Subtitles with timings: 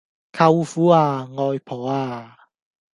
[0.03, 0.07] 舅父呀！
[1.35, 2.35] 外婆呀！